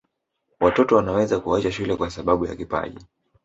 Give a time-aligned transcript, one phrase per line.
[0.59, 3.05] watoto wanaweza kuacha shule kwa sababu ya kipaji